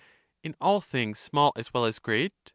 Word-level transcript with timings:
In 0.41 0.55
all 0.59 0.81
things 0.81 1.19
small 1.19 1.53
as 1.55 1.75
well 1.75 1.85
as 1.85 1.99
great? 1.99 2.33